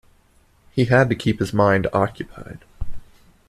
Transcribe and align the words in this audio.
He 0.71 0.85
had 0.85 1.09
to 1.09 1.15
keep 1.15 1.37
his 1.37 1.53
mind 1.53 1.85
occupied. 1.93 2.63